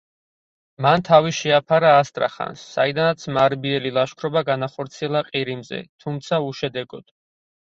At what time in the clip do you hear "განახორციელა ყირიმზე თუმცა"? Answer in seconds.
4.49-6.45